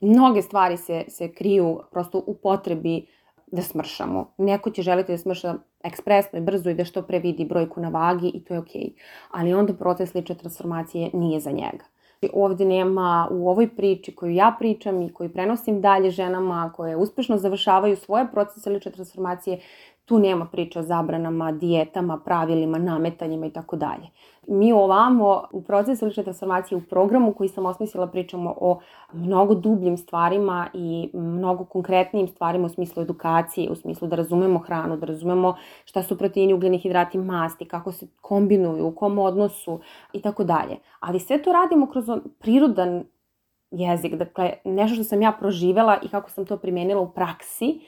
mnoge 0.00 0.42
stvari 0.42 0.76
se, 0.76 1.04
se 1.08 1.32
kriju 1.32 1.80
prosto 1.90 2.22
u 2.26 2.34
potrebi 2.34 3.06
da 3.52 3.62
smršamo. 3.62 4.32
Neko 4.38 4.70
će 4.70 4.82
želiti 4.82 5.12
da 5.12 5.18
smrša 5.18 5.54
ekspresno 5.84 6.38
i 6.38 6.42
brzo 6.42 6.70
i 6.70 6.74
da 6.74 6.84
što 6.84 7.02
pre 7.02 7.18
vidi 7.18 7.44
brojku 7.44 7.80
na 7.80 7.88
vagi 7.88 8.28
i 8.34 8.44
to 8.44 8.54
je 8.54 8.60
okej. 8.60 8.82
Okay. 8.82 8.92
Ali 9.30 9.54
onda 9.54 9.74
proces 9.74 10.14
lične 10.14 10.34
transformacije 10.34 11.10
nije 11.12 11.40
za 11.40 11.50
njega. 11.50 11.84
Ovde 12.32 12.64
nema 12.64 13.28
u 13.30 13.48
ovoj 13.50 13.76
priči 13.76 14.14
koju 14.14 14.34
ja 14.34 14.56
pričam 14.58 15.02
i 15.02 15.12
koju 15.12 15.32
prenosim 15.32 15.80
dalje 15.80 16.10
ženama 16.10 16.72
koje 16.76 16.96
uspešno 16.96 17.38
završavaju 17.38 17.96
svoje 17.96 18.30
procese 18.32 18.70
lične 18.70 18.92
transformacije, 18.92 19.60
tu 20.10 20.18
nema 20.18 20.44
priča 20.44 20.80
o 20.80 20.82
zabranama, 20.82 21.52
dijetama, 21.52 22.18
pravilima, 22.24 22.78
nametanjima 22.78 23.46
i 23.46 23.50
tako 23.50 23.76
dalje. 23.76 24.08
Mi 24.48 24.72
ovamo 24.72 25.42
u 25.52 25.62
procesu 25.62 26.06
lične 26.06 26.22
transformacije 26.22 26.78
u 26.78 26.80
programu 26.80 27.32
koji 27.32 27.48
sam 27.48 27.66
osmislila 27.66 28.06
pričamo 28.06 28.54
o 28.60 28.80
mnogo 29.12 29.54
dubljim 29.54 29.96
stvarima 29.96 30.66
i 30.74 31.10
mnogo 31.12 31.64
konkretnijim 31.64 32.28
stvarima 32.28 32.66
u 32.66 32.68
smislu 32.68 33.02
edukacije, 33.02 33.70
u 33.70 33.74
smislu 33.74 34.08
da 34.08 34.16
razumemo 34.16 34.58
hranu, 34.58 34.96
da 34.96 35.06
razumemo 35.06 35.54
šta 35.84 36.02
su 36.02 36.18
proteini, 36.18 36.54
ugljeni 36.54 36.78
hidrati, 36.78 37.18
masti, 37.18 37.64
kako 37.64 37.92
se 37.92 38.06
kombinuju, 38.20 38.86
u 38.86 38.94
kom 38.94 39.18
odnosu 39.18 39.80
i 40.12 40.22
tako 40.22 40.44
dalje. 40.44 40.76
Ali 41.00 41.20
sve 41.20 41.42
to 41.42 41.52
radimo 41.52 41.86
kroz 41.86 42.04
prirodan 42.38 43.04
jezik, 43.70 44.14
dakle 44.14 44.52
nešto 44.64 44.94
što 44.94 45.04
sam 45.04 45.22
ja 45.22 45.32
proživela 45.32 45.98
i 46.02 46.08
kako 46.08 46.30
sam 46.30 46.46
to 46.46 46.56
primenila 46.56 47.00
u 47.00 47.10
praksi 47.10 47.80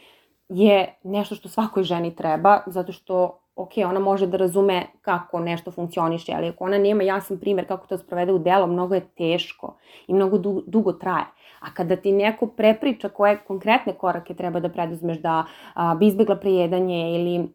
je 0.52 0.94
nešto 1.02 1.34
što 1.34 1.48
svakoj 1.48 1.82
ženi 1.82 2.16
treba, 2.16 2.60
zato 2.66 2.92
što 2.92 3.38
ok, 3.56 3.70
ona 3.86 4.00
može 4.00 4.26
da 4.26 4.36
razume 4.36 4.86
kako 5.02 5.40
nešto 5.40 5.70
funkcioniše, 5.70 6.32
ali 6.36 6.48
ako 6.48 6.64
ona 6.64 6.78
nema 6.78 7.02
jasan 7.02 7.38
primer 7.38 7.68
kako 7.68 7.86
to 7.86 7.98
sprovede 7.98 8.32
u 8.32 8.38
delo, 8.38 8.66
mnogo 8.66 8.94
je 8.94 9.08
teško 9.16 9.76
i 10.06 10.14
mnogo 10.14 10.38
dugo, 10.38 10.60
dugo 10.66 10.92
traje. 10.92 11.26
A 11.60 11.74
kada 11.74 11.96
ti 11.96 12.12
neko 12.12 12.46
prepriča 12.46 13.08
koje 13.08 13.36
konkretne 13.46 13.92
korake 13.92 14.34
treba 14.34 14.60
da 14.60 14.68
preduzmeš 14.68 15.18
da 15.18 15.44
a, 15.74 15.94
bi 15.94 16.06
izbjegla 16.06 16.36
prejedanje 16.36 17.14
ili 17.14 17.48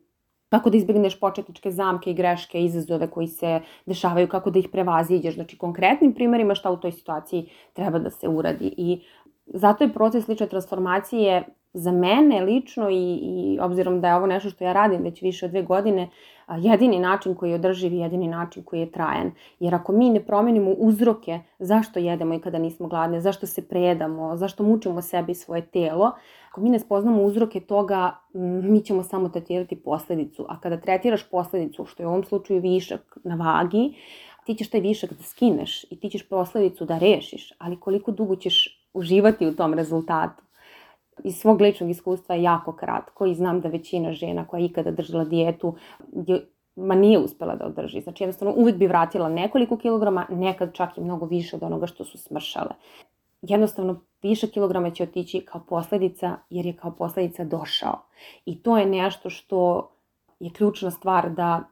kako 0.49 0.69
da 0.69 0.77
izbjegneš 0.77 1.19
početničke 1.19 1.71
zamke 1.71 2.11
i 2.11 2.13
greške, 2.13 2.61
izazove 2.61 3.09
koji 3.11 3.27
se 3.27 3.59
dešavaju, 3.85 4.27
kako 4.27 4.49
da 4.49 4.59
ih 4.59 4.69
prevaziđeš. 4.71 5.35
Znači, 5.35 5.57
konkretnim 5.57 6.13
primerima 6.13 6.55
šta 6.55 6.71
u 6.71 6.77
toj 6.77 6.91
situaciji 6.91 7.49
treba 7.73 7.99
da 7.99 8.09
se 8.09 8.27
uradi. 8.27 8.73
I 8.77 9.01
zato 9.45 9.83
je 9.83 9.93
proces 9.93 10.27
lične 10.27 10.47
transformacije 10.47 11.43
za 11.73 11.91
mene 11.91 12.41
lično 12.41 12.89
i, 12.89 13.19
i 13.21 13.59
obzirom 13.61 14.01
da 14.01 14.07
je 14.07 14.15
ovo 14.15 14.27
nešto 14.27 14.49
što 14.49 14.63
ja 14.63 14.73
radim 14.73 15.01
već 15.01 15.21
više 15.21 15.45
od 15.45 15.51
dve 15.51 15.61
godine, 15.61 16.09
jedini 16.55 16.99
način 16.99 17.35
koji 17.35 17.49
je 17.49 17.55
održiv 17.55 17.93
i 17.93 17.97
jedini 17.97 18.27
način 18.27 18.63
koji 18.63 18.79
je 18.79 18.91
trajan. 18.91 19.31
Jer 19.59 19.75
ako 19.75 19.91
mi 19.91 20.09
ne 20.09 20.25
promenimo 20.25 20.71
uzroke 20.71 21.39
zašto 21.59 21.99
jedemo 21.99 22.33
i 22.33 22.39
kada 22.39 22.57
nismo 22.57 22.87
gladne, 22.87 23.21
zašto 23.21 23.47
se 23.47 23.67
prejedamo, 23.67 24.35
zašto 24.35 24.63
mučimo 24.63 25.01
sebi 25.01 25.31
i 25.31 25.35
svoje 25.35 25.61
telo, 25.61 26.11
ako 26.51 26.61
mi 26.61 26.69
ne 26.69 26.79
spoznamo 26.79 27.23
uzroke 27.23 27.59
toga, 27.59 28.15
mi 28.63 28.81
ćemo 28.81 29.03
samo 29.03 29.29
tretirati 29.29 29.75
posledicu. 29.75 30.45
A 30.49 30.59
kada 30.59 30.77
tretiraš 30.77 31.29
posledicu, 31.29 31.85
što 31.85 32.03
je 32.03 32.07
u 32.07 32.09
ovom 32.09 32.23
slučaju 32.23 32.61
višak 32.61 33.17
na 33.23 33.35
vagi, 33.35 33.93
ti 34.45 34.55
ćeš 34.55 34.69
taj 34.69 34.81
višak 34.81 35.13
da 35.13 35.23
skineš 35.23 35.83
i 35.83 35.99
ti 35.99 36.09
ćeš 36.09 36.29
posledicu 36.29 36.85
da 36.85 36.97
rešiš, 36.97 37.53
ali 37.57 37.79
koliko 37.79 38.11
dugo 38.11 38.35
ćeš 38.35 38.87
uživati 38.93 39.47
u 39.47 39.55
tom 39.55 39.73
rezultatu 39.73 40.46
iz 41.23 41.37
svog 41.37 41.61
ličnog 41.61 41.89
iskustva 41.89 42.35
je 42.35 42.43
jako 42.43 42.71
kratko 42.71 43.25
i 43.25 43.35
znam 43.35 43.61
da 43.61 43.69
većina 43.69 44.13
žena 44.13 44.47
koja 44.47 44.59
je 44.59 44.65
ikada 44.65 44.91
držala 44.91 45.23
dijetu 45.23 45.75
je 46.27 46.47
ma 46.77 46.95
nije 46.95 47.19
uspela 47.19 47.55
da 47.55 47.65
održi. 47.65 48.01
Znači 48.01 48.23
jednostavno 48.23 48.53
uvijek 48.57 48.77
bi 48.77 48.87
vratila 48.87 49.29
nekoliko 49.29 49.77
kilograma, 49.77 50.25
nekad 50.29 50.73
čak 50.73 50.97
i 50.97 51.01
mnogo 51.01 51.25
više 51.25 51.55
od 51.55 51.63
onoga 51.63 51.87
što 51.87 52.05
su 52.05 52.17
smršale. 52.17 52.71
Jednostavno 53.41 54.01
više 54.21 54.47
kilograma 54.47 54.91
će 54.91 55.03
otići 55.03 55.45
kao 55.45 55.61
posledica 55.69 56.37
jer 56.49 56.65
je 56.65 56.73
kao 56.73 56.91
posledica 56.91 57.43
došao. 57.43 57.99
I 58.45 58.63
to 58.63 58.77
je 58.77 58.85
nešto 58.85 59.29
što 59.29 59.89
je 60.39 60.53
ključna 60.53 60.91
stvar 60.91 61.29
da 61.29 61.63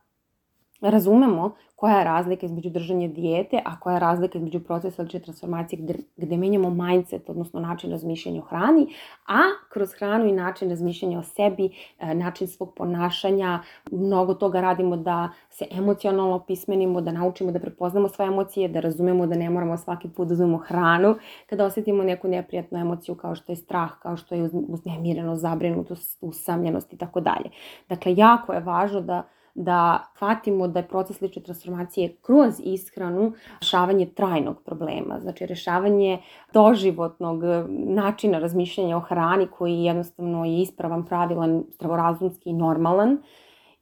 razumemo 0.90 1.56
koja 1.76 1.98
je 1.98 2.04
razlika 2.04 2.46
između 2.46 2.70
držanja 2.70 3.08
dijete, 3.08 3.62
a 3.66 3.80
koja 3.80 3.94
je 3.94 4.00
razlika 4.00 4.38
između 4.38 4.60
procesa 4.60 5.02
lične 5.02 5.20
transformacije 5.20 5.80
gde, 5.82 5.94
gde 6.18 6.38
menjamo 6.38 6.70
mindset, 6.70 7.30
odnosno 7.30 7.60
način 7.60 7.92
razmišljanja 7.92 8.42
o 8.42 8.46
hrani, 8.46 8.88
a 9.28 9.40
kroz 9.70 9.94
hranu 9.94 10.26
i 10.26 10.32
način 10.32 10.70
razmišljanja 10.70 11.20
o 11.20 11.24
sebi, 11.24 11.70
e, 12.00 12.16
način 12.16 12.48
svog 12.48 12.74
ponašanja, 12.76 13.60
mnogo 13.92 14.34
toga 14.34 14.62
radimo 14.62 14.98
da 14.98 15.30
se 15.50 15.66
emocionalno 15.72 16.40
pismenimo, 16.40 17.02
da 17.02 17.12
naučimo 17.12 17.52
da 17.52 17.60
prepoznamo 17.60 18.10
svoje 18.10 18.28
emocije, 18.28 18.68
da 18.68 18.80
razumemo 18.80 19.28
da 19.28 19.36
ne 19.36 19.50
moramo 19.50 19.78
svaki 19.78 20.10
put 20.10 20.28
da 20.28 20.34
uzmemo 20.34 20.58
hranu 20.58 21.16
kada 21.50 21.66
osetimo 21.66 22.04
neku 22.04 22.28
neprijatnu 22.28 22.80
emociju 22.80 23.16
kao 23.16 23.36
što 23.36 23.52
je 23.52 23.56
strah, 23.56 23.92
kao 24.02 24.18
što 24.18 24.36
je 24.36 24.50
uznemirenost, 24.68 25.42
zabrinutost, 25.42 26.18
usamljenost 26.22 26.94
i 26.94 26.98
tako 26.98 27.20
dalje. 27.20 27.50
Dakle, 27.90 28.16
jako 28.16 28.54
je 28.54 28.60
važno 28.60 29.02
da 29.02 29.24
da 29.56 30.04
shvatimo 30.16 30.68
da 30.68 30.80
je 30.80 30.88
proces 30.88 31.22
lične 31.22 31.42
transformacije 31.44 32.16
kroz 32.22 32.54
ishranu 32.64 33.34
rešavanje 33.62 34.06
trajnog 34.06 34.62
problema, 34.66 35.20
znači 35.20 35.46
rešavanje 35.46 36.22
doživotnog 36.54 37.44
načina 37.70 38.40
razmišljanja 38.40 38.98
o 38.98 39.00
hrani 39.00 39.48
koji 39.48 39.84
jednostavno 39.84 40.46
je 40.46 40.62
ispravan, 40.62 41.06
pravilan, 41.06 41.64
zdravorazumski 41.74 42.50
i 42.50 42.54
normalan 42.54 43.18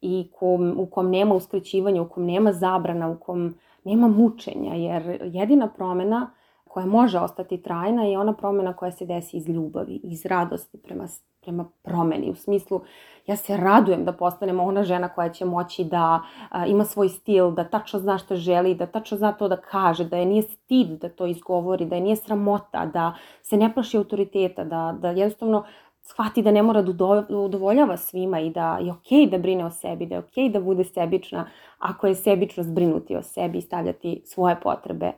i 0.01 0.27
kom, 0.39 0.75
u 0.77 0.85
kom 0.85 1.09
nema 1.09 1.35
uskrećivanja, 1.35 2.01
u 2.01 2.09
kom 2.09 2.25
nema 2.25 2.53
zabrana, 2.53 3.09
u 3.09 3.17
kom 3.17 3.55
nema 3.83 4.07
mučenja, 4.07 4.73
jer 4.73 5.19
jedina 5.23 5.67
promena 5.67 6.31
koja 6.73 6.85
može 6.85 7.19
ostati 7.19 7.61
trajna 7.61 8.03
je 8.03 8.19
ona 8.19 8.33
promena 8.33 8.73
koja 8.73 8.91
se 8.91 9.05
desi 9.05 9.37
iz 9.37 9.49
ljubavi, 9.49 9.99
iz 10.03 10.25
radosti 10.25 10.77
prema, 10.77 11.07
prema 11.41 11.65
promeni. 11.83 12.29
U 12.29 12.35
smislu, 12.35 12.81
ja 13.27 13.35
se 13.35 13.57
radujem 13.57 14.05
da 14.05 14.11
postanem 14.11 14.59
ona 14.59 14.83
žena 14.83 15.09
koja 15.09 15.29
će 15.29 15.45
moći 15.45 15.83
da 15.83 16.21
a, 16.49 16.65
ima 16.65 16.85
svoj 16.85 17.09
stil, 17.09 17.51
da 17.51 17.63
tačno 17.63 17.99
zna 17.99 18.17
što 18.17 18.35
želi, 18.35 18.75
da 18.75 18.85
tačno 18.85 19.17
zna 19.17 19.31
to 19.31 19.47
da 19.47 19.57
kaže, 19.57 20.05
da 20.05 20.17
je 20.17 20.25
nije 20.25 20.41
stid 20.41 20.87
da 20.87 21.09
to 21.09 21.25
izgovori, 21.25 21.85
da 21.85 21.95
je 21.95 22.01
nije 22.01 22.15
sramota, 22.15 22.85
da 22.85 23.13
se 23.41 23.57
ne 23.57 23.73
plaši 23.73 23.97
autoriteta, 23.97 24.63
da, 24.63 24.95
da 24.99 25.09
jednostavno 25.09 25.63
shvati 26.01 26.41
da 26.41 26.51
ne 26.51 26.63
mora 26.63 26.81
da 26.81 27.37
udovoljava 27.37 27.97
svima 27.97 28.39
i 28.39 28.49
da 28.49 28.77
je 28.81 28.91
okej 28.91 29.19
okay 29.19 29.29
da 29.29 29.37
brine 29.37 29.65
o 29.65 29.69
sebi, 29.69 30.05
da 30.05 30.15
je 30.15 30.19
okej 30.19 30.43
okay 30.43 30.51
da 30.51 30.59
bude 30.59 30.83
sebična 30.83 31.45
ako 31.79 32.07
je 32.07 32.15
sebično 32.15 32.63
zbrinuti 32.63 33.15
o 33.15 33.21
sebi 33.21 33.57
i 33.57 33.61
stavljati 33.61 34.21
svoje 34.25 34.55
potrebe 34.61 35.11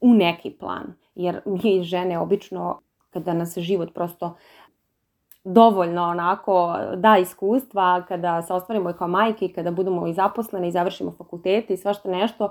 u 0.00 0.14
neki 0.14 0.50
plan. 0.50 0.94
Jer 1.14 1.40
mi 1.44 1.82
žene 1.82 2.18
obično, 2.18 2.80
kada 3.10 3.32
nas 3.32 3.58
život 3.58 3.94
prosto 3.94 4.36
dovoljno 5.44 6.02
onako 6.02 6.76
da 6.96 7.18
iskustva 7.18 8.02
kada 8.08 8.42
se 8.42 8.52
ostvarimo 8.52 8.90
i 8.90 8.92
kao 8.92 9.08
majke 9.08 9.44
i 9.44 9.52
kada 9.52 9.70
budemo 9.70 10.06
i 10.06 10.12
zaposlene 10.12 10.68
i 10.68 10.72
završimo 10.72 11.12
fakultete 11.18 11.74
i 11.74 11.76
svašta 11.76 12.10
nešto, 12.10 12.50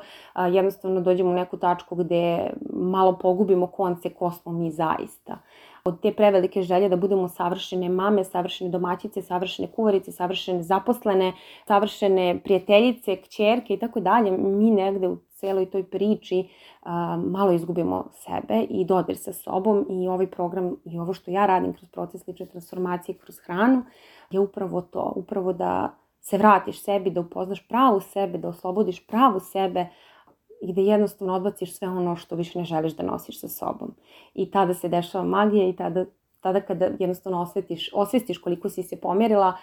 jednostavno 0.51 1.01
dođemo 1.01 1.29
u 1.29 1.33
neku 1.33 1.57
tačku 1.57 1.95
gde 1.95 2.49
malo 2.73 3.17
pogubimo 3.17 3.67
konce 3.67 4.09
ko 4.09 4.31
smo 4.31 4.51
mi 4.51 4.71
zaista 4.71 5.37
od 5.87 6.01
te 6.01 6.11
prevelike 6.13 6.61
želje 6.61 6.89
da 6.89 6.95
budemo 6.95 7.27
savršene 7.27 7.89
mame, 7.89 8.23
savršene 8.23 8.69
domaćice, 8.69 9.21
savršene 9.21 9.67
kuvarice, 9.75 10.11
savršene 10.11 10.63
zaposlene, 10.63 11.33
savršene 11.67 12.39
prijateljice, 12.43 13.15
kćerke 13.15 13.73
i 13.73 13.79
tako 13.79 13.99
dalje, 13.99 14.31
mi 14.31 14.71
negde 14.71 15.07
u 15.07 15.17
celoj 15.37 15.65
toj 15.65 15.83
priči 15.83 16.47
a, 16.83 17.17
malo 17.17 17.51
izgubimo 17.51 18.05
sebe 18.13 18.61
i 18.69 18.85
dodir 18.85 19.17
sa 19.17 19.33
sobom 19.33 19.85
i 19.89 20.07
ovaj 20.07 20.27
program 20.27 20.75
i 20.85 20.99
ovo 20.99 21.13
što 21.13 21.31
ja 21.31 21.45
radim 21.45 21.73
kroz 21.73 21.89
proces 21.89 22.27
lične 22.27 22.45
transformacije 22.45 23.15
kroz 23.17 23.39
hranu 23.39 23.83
je 24.29 24.39
upravo 24.39 24.81
to, 24.81 25.13
upravo 25.15 25.53
da 25.53 25.95
se 26.21 26.37
vratiš 26.37 26.83
sebi, 26.83 27.09
da 27.09 27.19
upoznaš 27.19 27.67
pravu 27.67 27.99
sebe, 27.99 28.37
da 28.37 28.47
oslobodiš 28.47 29.07
pravu 29.07 29.39
sebe, 29.39 29.85
i 30.61 30.73
da 30.73 30.81
jednostavno 30.81 31.33
odbaciš 31.33 31.77
sve 31.77 31.87
ono 31.87 32.15
što 32.15 32.35
više 32.35 32.59
ne 32.59 32.65
želiš 32.65 32.93
da 32.93 33.03
nosiš 33.03 33.39
sa 33.39 33.47
sobom. 33.47 33.95
I 34.33 34.51
tada 34.51 34.73
se 34.73 34.89
dešava 34.89 35.23
magija 35.23 35.69
i 35.69 35.75
tada, 35.75 36.05
tada 36.39 36.61
kada 36.61 36.89
jednostavno 36.99 37.41
osvetiš, 37.41 37.89
osvestiš 37.93 38.37
koliko 38.37 38.69
si 38.69 38.83
se 38.83 38.99
pomjerila, 39.01 39.57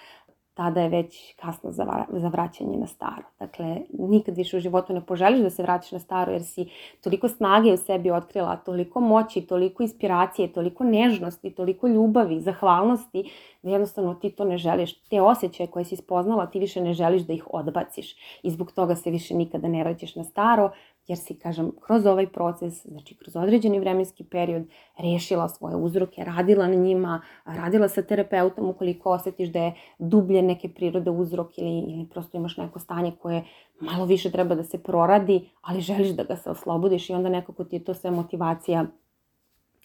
tada 0.55 0.81
je 0.81 0.89
već 0.89 1.35
kasno 1.37 1.71
za, 1.73 2.05
za 2.09 2.29
vraćanje 2.29 2.77
na 2.77 2.87
staro. 2.87 3.23
Dakle, 3.39 3.77
nikad 3.99 4.37
više 4.37 4.57
u 4.57 4.61
životu 4.61 4.93
ne 4.93 5.01
poželiš 5.01 5.41
da 5.41 5.51
se 5.51 5.63
vratiš 5.63 5.93
na 5.93 5.99
staro 5.99 6.33
jer 6.33 6.45
si 6.45 6.69
toliko 7.01 7.29
snage 7.29 7.73
u 7.73 7.77
sebi 7.77 8.11
otkrila, 8.11 8.57
toliko 8.57 9.01
moći, 9.01 9.41
toliko 9.41 9.83
inspiracije, 9.83 10.53
toliko 10.53 10.85
nežnosti, 10.85 11.51
toliko 11.51 11.89
ljubavi, 11.89 12.41
zahvalnosti, 12.41 13.31
da 13.63 13.71
jednostavno 13.71 14.15
ti 14.15 14.31
to 14.31 14.45
ne 14.45 14.59
želiš. 14.59 14.95
Te 15.01 15.21
osjećaje 15.21 15.67
koje 15.67 15.85
si 15.85 15.97
spoznala, 15.97 16.47
ti 16.47 16.59
više 16.59 16.81
ne 16.81 16.95
želiš 16.95 17.23
da 17.23 17.33
ih 17.33 17.47
odbaciš 17.51 18.17
i 18.43 18.51
zbog 18.51 18.73
toga 18.73 18.97
se 18.97 19.11
više 19.11 19.35
nikada 19.35 19.69
ne 19.69 19.85
vraćaš 19.85 20.17
na 20.17 20.25
staro, 20.25 20.71
jer 21.07 21.19
si, 21.19 21.39
kažem, 21.39 21.71
kroz 21.81 22.07
ovaj 22.07 22.27
proces, 22.27 22.87
znači 22.87 23.17
kroz 23.17 23.37
određeni 23.37 23.81
vremenski 23.81 24.25
period, 24.25 24.63
rešila 24.99 25.49
svoje 25.49 25.77
uzroke, 25.77 26.25
radila 26.25 26.67
na 26.67 26.75
njima, 26.75 27.21
radila 27.45 27.89
sa 27.89 28.03
terapeutom 28.03 28.69
ukoliko 28.69 29.11
osetiš 29.11 29.49
da 29.49 29.59
je 29.59 29.75
dublje 29.99 30.43
neke 30.43 30.69
prirode 30.69 31.11
uzrok 31.11 31.59
ili, 31.59 31.79
ili 31.79 32.09
prosto 32.11 32.37
imaš 32.37 32.57
neko 32.57 32.79
stanje 32.79 33.13
koje 33.23 33.45
malo 33.81 34.05
više 34.05 34.31
treba 34.31 34.55
da 34.55 34.65
se 34.65 34.83
proradi, 34.83 35.51
ali 35.61 35.81
želiš 35.81 36.11
da 36.11 36.25
ga 36.25 36.37
se 36.37 36.51
oslobodiš 36.51 37.11
i 37.11 37.13
onda 37.13 37.29
nekako 37.29 37.65
ti 37.65 37.77
je 37.77 37.85
to 37.85 37.95
sve 37.95 38.11
motivacija 38.11 38.87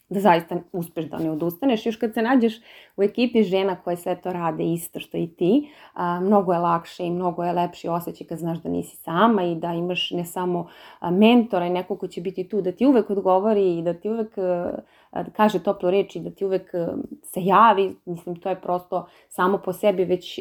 da 0.09 0.19
zaista 0.19 0.55
uspeš 0.71 1.05
da 1.05 1.17
ne 1.17 1.31
odustaneš. 1.31 1.85
Još 1.85 1.95
kad 1.95 2.13
se 2.13 2.21
nađeš 2.21 2.61
u 2.97 3.03
ekipi 3.03 3.43
žena 3.43 3.75
koje 3.75 3.97
sve 3.97 4.21
to 4.21 4.33
rade 4.33 4.73
isto 4.73 4.99
što 4.99 5.17
i 5.17 5.27
ti, 5.27 5.69
a, 5.93 6.19
mnogo 6.19 6.53
je 6.53 6.59
lakše 6.59 7.05
i 7.05 7.11
mnogo 7.11 7.43
je 7.43 7.53
lepši 7.53 7.87
osjećaj 7.87 8.27
kad 8.27 8.37
znaš 8.37 8.61
da 8.61 8.69
nisi 8.69 8.97
sama 8.97 9.43
i 9.43 9.55
da 9.55 9.73
imaš 9.73 10.11
ne 10.11 10.25
samo 10.25 10.67
mentora 11.11 11.65
i 11.65 11.69
neko 11.69 11.95
ko 11.95 12.07
će 12.07 12.21
biti 12.21 12.49
tu 12.49 12.61
da 12.61 12.71
ti 12.71 12.85
uvek 12.85 13.09
odgovori 13.09 13.77
i 13.77 13.81
da 13.81 13.93
ti 13.93 14.09
uvek 14.09 14.37
a, 14.37 15.23
kaže 15.35 15.63
toplo 15.63 15.91
reči, 15.91 16.19
da 16.19 16.29
ti 16.29 16.45
uvek 16.45 16.73
a, 16.73 16.87
se 17.23 17.41
javi. 17.43 17.95
Mislim, 18.05 18.35
to 18.35 18.49
je 18.49 18.61
prosto 18.61 19.07
samo 19.27 19.57
po 19.57 19.73
sebi 19.73 20.05
već 20.05 20.39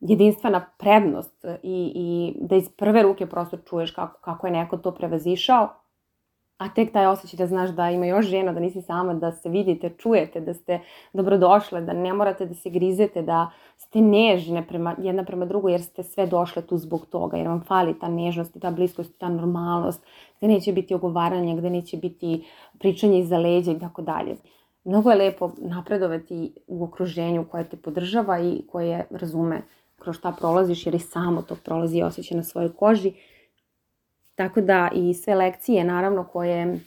jedinstvena 0.00 0.66
prednost 0.78 1.44
i, 1.62 1.92
i 1.94 2.34
da 2.40 2.56
iz 2.56 2.68
prve 2.68 3.02
ruke 3.02 3.26
prosto 3.26 3.56
čuješ 3.56 3.90
kako, 3.90 4.20
kako 4.20 4.46
je 4.46 4.52
neko 4.52 4.76
to 4.76 4.90
prevazišao 4.90 5.81
a 6.62 6.68
tek 6.74 6.92
taj 6.92 7.06
osjećaj 7.06 7.38
da 7.38 7.46
znaš 7.46 7.70
da 7.70 7.90
ima 7.90 8.06
još 8.06 8.26
žena, 8.26 8.52
da 8.52 8.60
nisi 8.60 8.82
sama, 8.82 9.14
da 9.14 9.32
se 9.32 9.48
vidite, 9.48 9.90
čujete, 9.98 10.40
da 10.40 10.54
ste 10.54 10.80
dobrodošle, 11.12 11.80
da 11.80 11.92
ne 11.92 12.12
morate 12.12 12.46
da 12.46 12.54
se 12.54 12.70
grizete, 12.70 13.22
da 13.22 13.50
ste 13.76 14.00
nežne 14.00 14.66
prema, 14.66 14.94
jedna 14.98 15.24
prema 15.24 15.46
drugoj, 15.46 15.72
jer 15.72 15.82
ste 15.82 16.02
sve 16.02 16.26
došle 16.26 16.62
tu 16.62 16.78
zbog 16.78 17.06
toga, 17.06 17.36
jer 17.36 17.48
vam 17.48 17.64
fali 17.68 17.98
ta 17.98 18.08
nežnost 18.08 18.56
i 18.56 18.60
ta 18.60 18.70
bliskost 18.70 19.10
i 19.10 19.18
ta 19.18 19.28
normalnost, 19.28 20.04
gde 20.38 20.48
neće 20.48 20.72
biti 20.72 20.94
ogovaranje, 20.94 21.56
gde 21.56 21.70
neće 21.70 21.96
biti 21.96 22.44
pričanje 22.78 23.18
iza 23.18 23.38
leđa 23.38 23.72
i 23.72 23.78
tako 23.78 24.02
dalje. 24.02 24.36
Mnogo 24.84 25.10
je 25.10 25.16
lepo 25.16 25.50
napredovati 25.58 26.54
u 26.66 26.84
okruženju 26.84 27.44
koje 27.50 27.68
te 27.68 27.76
podržava 27.76 28.40
i 28.40 28.62
koje 28.72 29.06
razume 29.10 29.62
kroz 29.96 30.16
šta 30.16 30.32
prolaziš, 30.38 30.86
jer 30.86 30.94
i 30.94 30.98
samo 30.98 31.42
to 31.42 31.56
prolazi 31.64 31.98
i 31.98 32.02
osjeća 32.02 32.36
na 32.36 32.42
svojoj 32.42 32.72
koži 32.72 33.12
Tako 34.34 34.60
da 34.60 34.90
i 34.94 35.14
sve 35.14 35.34
lekcije, 35.34 35.84
naravno, 35.84 36.24
koje 36.24 36.80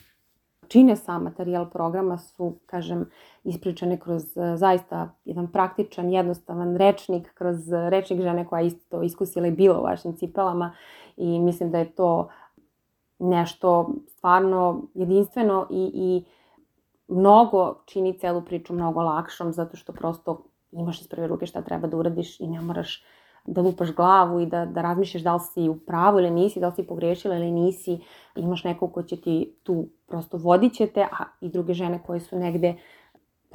čine 0.68 0.96
sam 0.96 1.24
materijal 1.24 1.70
programa 1.70 2.18
su, 2.18 2.60
kažem, 2.66 3.10
ispričane 3.44 4.00
kroz 4.00 4.38
e, 4.38 4.58
zaista 4.58 5.10
jedan 5.26 5.52
praktičan, 5.52 6.10
jednostavan 6.10 6.76
rečnik, 6.76 7.34
kroz 7.34 7.58
rečnik 7.90 8.22
žene 8.22 8.46
koja 8.46 8.62
isto 8.62 8.86
to 8.90 9.04
iskusila 9.04 9.48
i 9.48 9.52
bila 9.52 9.80
u 9.80 9.84
vašim 9.84 10.18
cipelama 10.18 10.76
i 11.18 11.40
mislim 11.40 11.72
da 11.72 11.80
je 11.80 11.92
to 11.92 12.30
nešto 13.20 13.90
stvarno 14.08 14.82
jedinstveno 14.94 15.68
i, 15.70 15.92
i 15.94 16.24
mnogo 17.08 17.82
čini 17.86 18.20
celu 18.20 18.42
priču 18.42 18.74
mnogo 18.74 19.02
lakšom 19.02 19.54
zato 19.54 19.78
što 19.78 19.94
prosto 19.94 20.44
imaš 20.72 21.02
iz 21.02 21.08
prve 21.08 21.28
ruke 21.28 21.46
šta 21.46 21.62
treba 21.62 21.88
da 21.88 21.98
uradiš 21.98 22.40
i 22.40 22.48
ne 22.48 22.62
moraš 22.62 23.04
da 23.46 23.62
lupaš 23.62 23.96
glavu 23.96 24.40
i 24.40 24.46
da, 24.46 24.66
da 24.66 24.82
razmišljaš 24.82 25.24
da 25.24 25.34
li 25.34 25.40
si 25.40 25.70
u 25.70 25.80
pravu 25.80 26.20
ili 26.20 26.32
nisi, 26.32 26.60
da 26.60 26.68
li 26.68 26.74
si 26.76 26.84
pogrešila 26.84 27.36
ili 27.36 27.52
nisi. 27.52 28.00
Imaš 28.36 28.64
nekog 28.64 28.94
ko 28.94 29.04
će 29.04 29.22
ti 29.22 29.54
tu 29.64 29.86
prosto 30.08 30.38
vodit 30.38 30.74
će 30.74 30.88
te, 30.88 31.02
a 31.02 31.24
i 31.42 31.50
druge 31.50 31.74
žene 31.74 32.00
koje 32.06 32.20
su 32.20 32.40
negde 32.40 32.76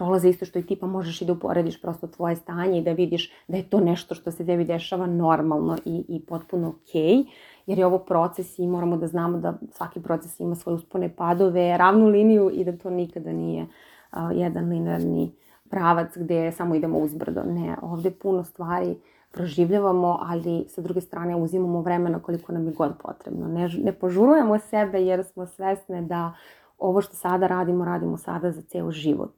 prolaze 0.01 0.29
isto 0.29 0.45
što 0.45 0.59
i 0.59 0.63
ti, 0.63 0.77
pa 0.77 0.87
možeš 0.87 1.23
i 1.23 1.25
da 1.25 1.33
uporediš 1.33 1.83
prosto 1.83 2.07
tvoje 2.07 2.37
stanje 2.37 2.79
i 2.79 2.83
da 2.83 2.93
vidiš 2.93 3.33
da 3.49 3.57
je 3.57 3.69
to 3.71 3.81
nešto 3.81 4.15
što 4.15 4.31
se 4.31 4.47
tebi 4.47 4.65
dešava 4.65 5.07
normalno 5.07 5.77
i, 5.85 6.05
i 6.09 6.21
potpuno 6.21 6.69
okej, 6.69 7.03
okay, 7.03 7.27
jer 7.67 7.79
je 7.79 7.87
ovo 7.87 7.99
proces 7.99 8.59
i 8.59 8.67
moramo 8.67 8.97
da 8.97 9.07
znamo 9.07 9.39
da 9.39 9.59
svaki 9.73 10.01
proces 10.03 10.41
ima 10.41 10.55
svoje 10.55 10.75
uspone 10.75 11.17
padove, 11.17 11.77
ravnu 11.79 12.07
liniju 12.07 12.51
i 12.55 12.65
da 12.65 12.77
to 12.77 12.91
nikada 12.91 13.33
nije 13.33 13.63
uh, 13.63 14.19
jedan 14.35 14.69
linearni 14.69 15.33
pravac 15.71 16.17
gde 16.17 16.53
samo 16.53 16.75
idemo 16.75 16.99
uzbrdo. 16.99 17.43
Ne, 17.43 17.77
ovde 17.83 18.11
puno 18.11 18.45
stvari 18.45 18.97
proživljavamo, 19.33 20.19
ali 20.23 20.65
sa 20.69 20.81
druge 20.81 21.01
strane 21.01 21.37
uzimamo 21.37 21.81
vremena 21.81 22.19
koliko 22.19 22.53
nam 22.53 22.67
je 22.67 22.73
god 22.73 22.93
potrebno. 23.03 23.49
Ne, 23.49 23.69
ne 23.85 23.93
požurujemo 23.93 24.59
sebe 24.59 25.03
jer 25.03 25.25
smo 25.25 25.47
svesne 25.47 26.03
da 26.03 26.33
ovo 26.79 27.01
što 27.01 27.17
sada 27.17 27.47
radimo, 27.47 27.85
radimo 27.85 28.17
sada 28.17 28.53
za 28.53 28.63
ceo 28.63 28.91
život. 28.91 29.35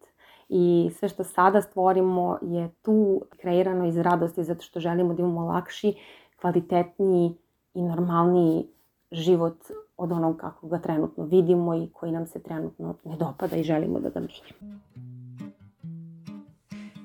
I 0.49 0.91
sve 0.99 1.09
što 1.09 1.25
sada 1.25 1.63
stvorimo 1.63 2.39
je 2.43 2.69
tu 2.83 3.23
kreirano 3.41 3.87
iz 3.87 3.97
radosti 3.97 4.45
zato 4.45 4.63
što 4.63 4.81
želimo 4.81 5.15
da 5.15 5.23
imamo 5.23 5.45
lakši, 5.45 5.95
kvalitetniji 6.41 7.35
i 7.75 7.83
normalniji 7.83 8.67
život 9.13 9.57
od 9.97 10.13
onog 10.13 10.37
kako 10.37 10.69
ga 10.69 10.79
trenutno 10.79 11.25
vidimo 11.25 11.75
i 11.75 11.89
koji 11.93 12.13
nam 12.13 12.27
se 12.27 12.43
trenutno 12.43 12.95
ne 13.05 13.17
dopada 13.17 13.57
i 13.57 13.63
želimo 13.63 14.01
da 14.01 14.09
ga 14.09 14.21
menjamo. 14.21 14.81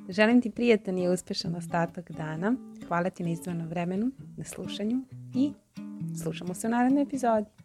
Želim 0.10 0.42
ti 0.42 0.52
prijatan 0.52 0.98
i 0.98 1.10
uspešan 1.10 1.56
ostatak 1.56 2.12
dana. 2.12 2.56
Hvala 2.88 3.10
ti 3.10 3.24
na 3.24 3.30
izdvojenom 3.30 3.68
vremenu, 3.68 4.12
na 4.38 4.44
slušanju 4.44 5.02
i 5.36 5.52
slušamo 6.24 6.54
se 6.54 6.68
u 6.68 6.70
narednoj 6.70 7.04
epizodi. 7.04 7.57